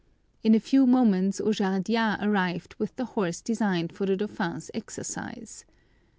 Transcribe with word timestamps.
In 0.41 0.55
a 0.55 0.59
few 0.59 0.87
moments 0.87 1.39
Ojardias 1.39 2.17
arrived 2.23 2.73
with 2.79 2.95
the 2.95 3.05
horse 3.13 3.39
designed 3.39 3.93
for 3.93 4.07
the 4.07 4.17
dauphin's 4.17 4.71
exercise. 4.73 5.63